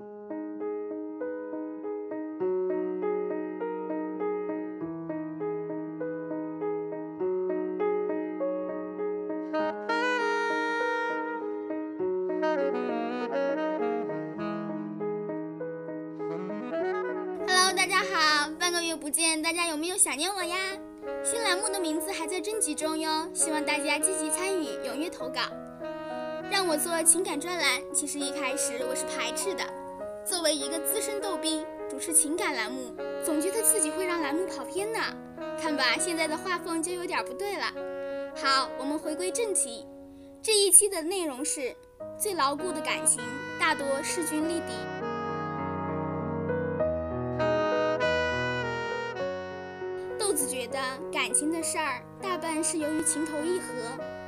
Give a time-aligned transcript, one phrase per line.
[0.00, 0.06] Hello，
[17.76, 20.56] 大家好，半个月不见，大家有没有想念我呀？
[21.24, 25.40] 新栏目的名字还在征集中哟，希望大家积极参与，踊跃投稿。
[26.48, 29.64] 让我做情感专栏，其实一开始我是排斥的。
[30.28, 34.98] 作为一个资深逗逼，主持情感栏目，总觉得自己会让栏目跑偏呢。
[35.58, 37.64] 看吧，现在的画风就有点不对了。
[38.36, 39.86] 好，我们回归正题，
[40.42, 41.74] 这一期的内容是
[42.18, 43.22] 最牢固的感情，
[43.58, 44.74] 大多势均力敌。
[50.18, 50.78] 豆子觉得
[51.10, 53.66] 感情的事儿大半是由于情投意合，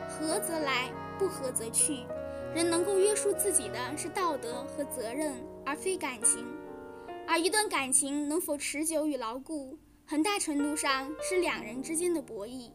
[0.08, 2.06] 合则来，不合则去。
[2.54, 6.44] 人能够约束自己的是道德和责任，而非感情。
[7.26, 12.70] 而一段感情能否持久与牢固，很大程度上是两人之间的博弈。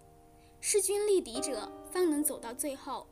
[0.61, 3.07] 势均力敌者方能走到最后。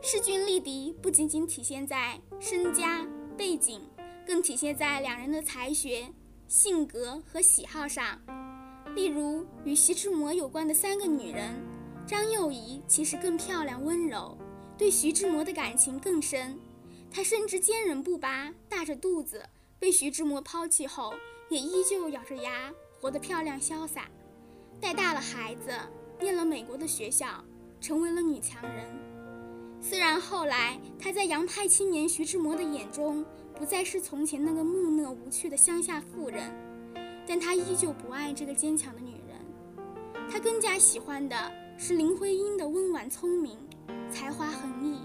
[0.00, 3.80] 势均力敌不仅仅体现在身家背景。
[4.26, 6.04] 更体现在两人的才学、
[6.48, 8.20] 性格和喜好上。
[8.96, 11.54] 例如，与徐志摩有关的三个女人，
[12.06, 14.38] 张幼仪其实更漂亮温柔，
[14.78, 16.56] 对徐志摩的感情更深。
[17.10, 19.42] 她甚至坚韧不拔，大着肚子
[19.80, 21.12] 被徐志摩抛弃后，
[21.48, 24.08] 也依旧咬着牙活得漂亮潇洒。
[24.80, 25.72] 带大了孩子，
[26.20, 27.44] 念了美国的学校，
[27.80, 28.84] 成为了女强人。
[29.80, 36.54] 虽然后来她在洋派青年徐志摩的眼中，不再是从前那个木讷无趣的乡下妇人，
[37.26, 40.30] 但她依旧不爱这个坚强的女人。
[40.30, 41.36] 她更加喜欢的
[41.78, 43.58] 是林徽因的温婉聪明、
[44.10, 44.98] 才华横溢，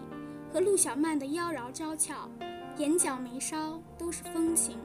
[0.51, 2.29] 和陆小曼的妖娆娇俏，
[2.77, 4.79] 眼角眉梢都是风情。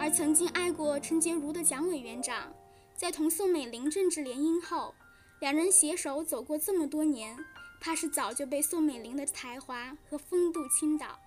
[0.00, 2.50] 而曾经爱过陈洁如的蒋委员长，
[2.94, 4.94] 在同宋美龄政治联姻后，
[5.40, 7.36] 两人携手走过这么多年，
[7.78, 11.18] 怕是早就被宋美龄的才华和风度倾倒。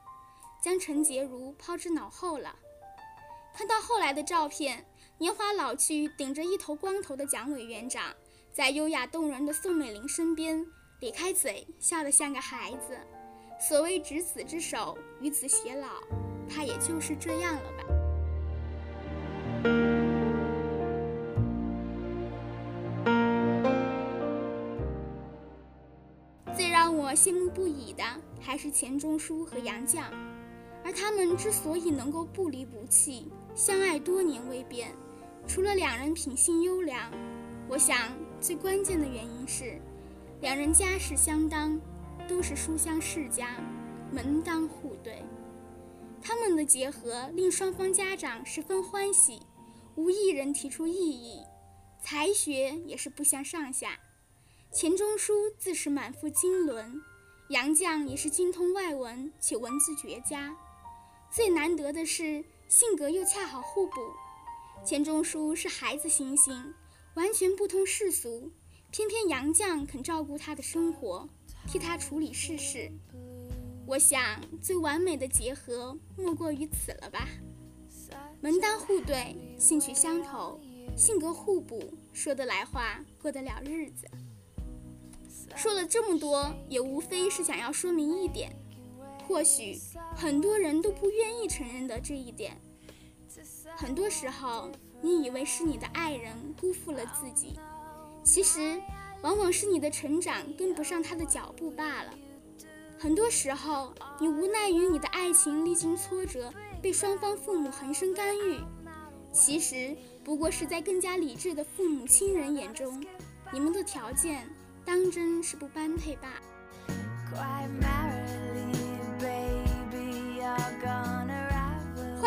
[0.63, 2.55] 将陈洁如抛之脑后了。
[3.53, 4.83] 看到后来的照片，
[5.19, 8.15] 年华老去、顶着一头光头的蒋委员长，
[8.53, 10.65] 在优雅动人的宋美龄身边，
[10.99, 12.97] 咧开嘴笑得像个孩子。
[13.57, 15.87] 所谓执子之手，与子偕老，
[16.49, 17.85] 怕也就是这样了吧。
[26.53, 28.03] 最让我羡慕不已的，
[28.41, 30.01] 还是钱钟书和杨绛。
[30.83, 34.91] 而他们之所以能够不离不弃，相爱多年未变，
[35.47, 37.09] 除了两人品性优良，
[37.69, 38.09] 我想
[38.41, 39.79] 最关键的原因是，
[40.41, 41.79] 两人家世相当，
[42.27, 43.55] 都是书香世家，
[44.11, 45.23] 门当户对。
[46.19, 49.43] 他们的结合令双方家长十分欢喜，
[49.93, 51.43] 无一人提出异议。
[52.01, 53.99] 才学也是不相上下，
[54.73, 56.99] 钱钟书自是满腹经纶，
[57.49, 60.57] 杨绛也是精通外文且文字绝佳。
[61.29, 63.93] 最难得的是，性格又恰好互补。
[64.83, 66.73] 钱钟书是孩子心性，
[67.15, 68.51] 完全不通世俗，
[68.89, 71.27] 偏偏杨绛肯照顾他的生活，
[71.67, 72.91] 替他处理世事。
[73.85, 77.27] 我想，最完美的结合莫过于此了吧？
[78.39, 80.59] 门当户对，兴趣相投，
[80.95, 84.07] 性格互补，说得来话，过得了日子。
[85.55, 88.55] 说了这么多，也无非是想要说明一点。
[89.27, 89.79] 或许
[90.15, 92.57] 很多人都不愿意承认的这一点。
[93.75, 94.69] 很多时候，
[95.01, 97.59] 你以为是你的爱人辜负了自己，
[98.23, 98.79] 其实
[99.21, 102.13] 往往是你的成长跟不上他的脚步罢了。
[102.99, 108.59] 很多时候，你无奈于你的爱情历经挫折，被双方父母横生干预，
[109.31, 113.03] 其实不过是在更加理智的父母亲人眼中，
[113.51, 114.47] 你们的条件
[114.85, 116.41] 当真是不般配罢了。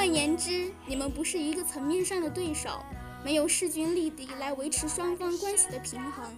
[0.05, 2.85] 换言之，你们不是一个层面上的对手，
[3.25, 6.31] 没有势均力敌来维持双方关系的平衡，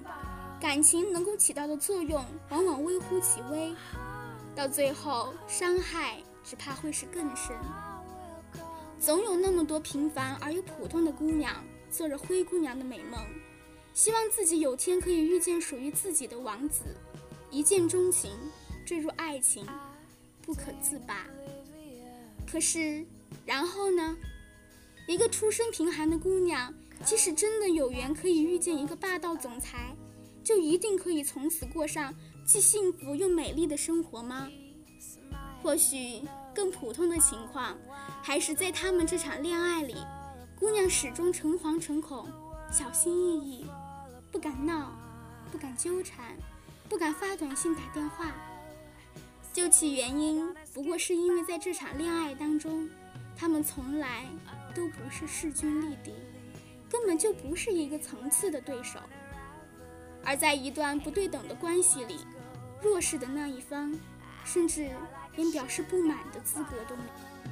[0.60, 3.74] 感情能够起到的作用往往微乎其微，
[4.54, 7.56] 到最后伤害只怕会是更深。
[9.00, 11.52] 总有那么多平凡而又普通的姑娘，
[11.90, 13.20] 做着灰姑娘的美梦，
[13.92, 16.84] 希望自己有天可以遇见属于自己的王子，
[17.50, 18.30] 一见钟情，
[18.84, 19.66] 坠入爱情，
[20.40, 21.26] 不可自拔。
[22.46, 23.04] 可是。
[23.46, 24.16] 然后呢？
[25.06, 29.94] 一个出身贫寒的姑娘，即使真的有缘可以遇见一个霸道总裁，
[30.43, 32.12] 就一定可以从此过上
[32.44, 34.50] 既幸福又美丽的生活吗？
[35.62, 36.20] 或许
[36.52, 37.78] 更普通的情况，
[38.20, 39.94] 还是在他们这场恋爱里，
[40.58, 42.28] 姑娘始终诚惶诚恐，
[42.72, 43.66] 小心翼翼，
[44.32, 44.92] 不敢闹，
[45.52, 46.37] 不敢纠缠，
[46.88, 48.34] 不敢发短信打电话。
[49.52, 52.88] 究其原因，不过是因为在这场恋爱当中，
[53.36, 54.24] 他们从来
[54.74, 56.14] 都不是势均力敌，
[56.88, 58.98] 根本就不是一个层次的对手。
[60.24, 62.18] 而在一段不对等的关系里，
[62.82, 63.94] 弱势的那一方，
[64.44, 64.90] 甚至
[65.36, 67.50] 连表示不满的资格都没有。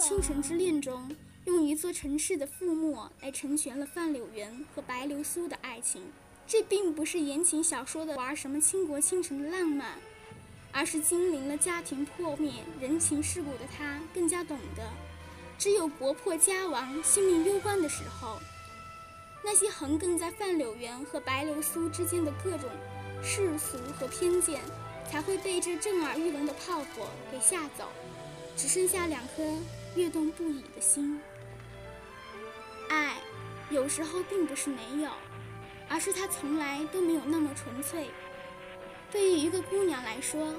[0.00, 1.14] 倾城之恋》中，
[1.44, 6.02] 用一座城市的覆没来成全了范柳原和白流苏的爱情。
[6.46, 9.98] 这并不是言情小说的玩什么倾国倾城的浪漫，
[10.72, 12.50] 而是经历了家庭破灭、
[12.80, 14.82] 人情世故的他，更加懂得，
[15.58, 18.40] 只有国破家亡、性命攸关的时候，
[19.44, 22.70] 那些横亘在范柳原和白流苏之间的各种
[23.22, 24.60] 世俗和偏见，
[25.10, 27.84] 才会被这震耳欲聋的炮火给吓走。
[28.56, 29.42] 只剩下两颗
[29.96, 31.20] 跃动不已的心。
[32.88, 33.16] 爱，
[33.70, 35.10] 有时候并不是没有，
[35.88, 38.08] 而是它从来都没有那么纯粹。
[39.10, 40.54] 对于一个姑娘来说，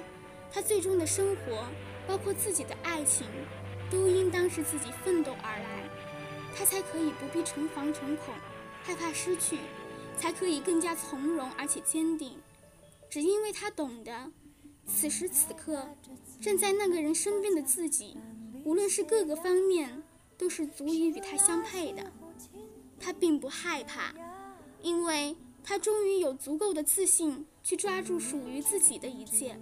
[0.51, 1.65] 她最终的生活，
[2.07, 3.25] 包括自己的爱情，
[3.89, 5.89] 都应当是自己奋斗而来，
[6.55, 8.33] 她才可以不必诚惶诚恐，
[8.83, 9.57] 害怕失去，
[10.17, 12.37] 才可以更加从容而且坚定。
[13.09, 14.31] 只因为她懂得。
[14.87, 15.87] 此时此刻，
[16.41, 18.17] 站在那个人身边的自己，
[18.71, 20.01] 无论是各个方面，
[20.37, 22.09] 都是足以与他相配的。
[23.01, 24.13] 他并不害怕，
[24.81, 29.59] 因为他终于有足够的自信去抓住属于自己的一切。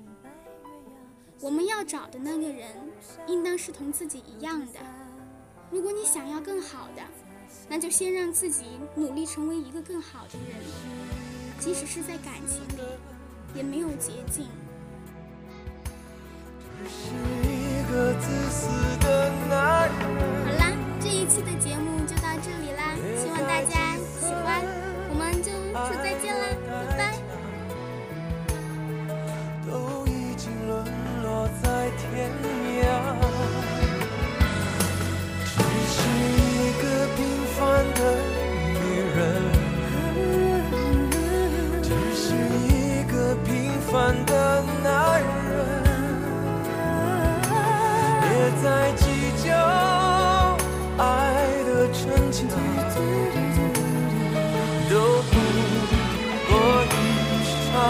[1.42, 2.70] 我们要找的那个人，
[3.26, 4.80] 应当是同自己一样的。
[5.72, 7.02] 如果你想要更好的，
[7.68, 10.56] 那就先让自己努力成为一个更好的人，
[11.60, 12.84] 即使是在感情里，
[13.56, 14.46] 也没有捷径。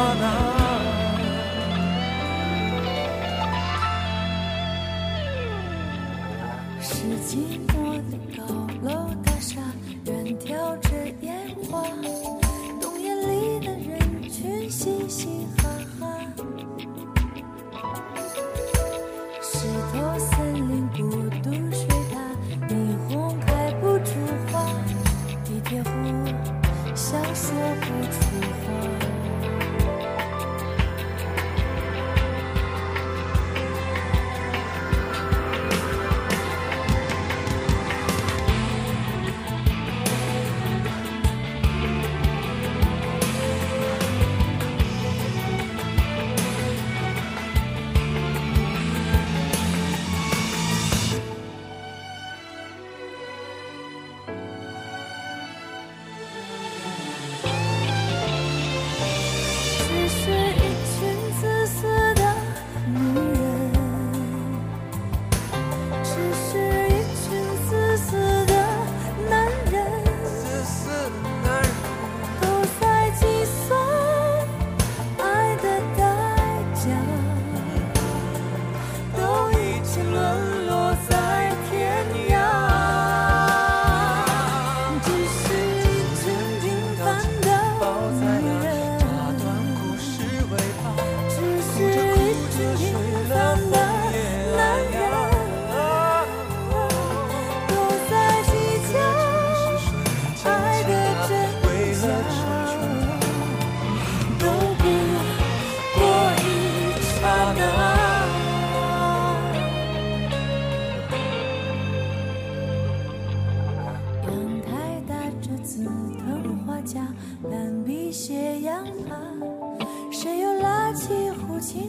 [0.10, 0.26] 刹那，
[6.82, 7.69] 时间。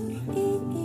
[0.00, 0.79] Mm-hmm.